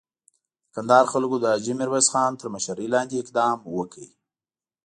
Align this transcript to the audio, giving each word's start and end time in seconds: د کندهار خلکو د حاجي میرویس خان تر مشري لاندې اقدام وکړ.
د 0.65 0.67
کندهار 0.73 1.05
خلکو 1.13 1.35
د 1.39 1.43
حاجي 1.51 1.73
میرویس 1.79 2.07
خان 2.13 2.31
تر 2.39 2.47
مشري 2.55 2.87
لاندې 2.93 3.15
اقدام 3.23 3.57
وکړ. 3.77 3.99